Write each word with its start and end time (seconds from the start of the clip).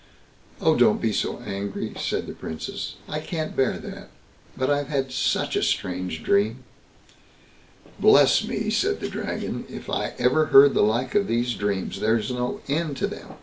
"Oh, 0.59 0.75
don't 0.75 0.99
be 0.99 1.13
so 1.13 1.41
angry", 1.45 1.93
said 1.95 2.25
the 2.25 2.33
Princess; 2.33 2.95
"I 3.07 3.19
can't 3.19 3.55
bear 3.55 3.77
that; 3.77 4.09
but 4.57 4.71
I've 4.71 4.87
had 4.87 5.11
such 5.11 5.55
a 5.55 5.61
strange 5.61 6.23
dream." 6.23 6.63
"Bless 7.99 8.43
me!" 8.43 8.71
said 8.71 8.99
the 8.99 9.09
Dragon, 9.09 9.63
"if 9.69 9.91
I 9.91 10.13
ever 10.17 10.47
heard 10.47 10.73
the 10.73 10.81
like 10.81 11.13
of 11.13 11.27
these 11.27 11.53
dreams—there's 11.53 12.31
no 12.31 12.61
end 12.67 12.97
to 12.97 13.05
them. 13.05 13.35